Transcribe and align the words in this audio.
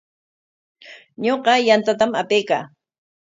Ñuqa 1.23 1.53
yantatam 1.67 2.11
apaykaa. 2.21 2.63